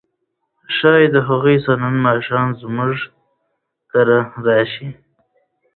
ښايي 0.75 1.07
هغوی 1.27 1.57
نن 1.81 1.95
ماښام 2.05 2.49
زموږ 2.61 2.93
کره 3.91 4.19
راشي. 4.45 4.87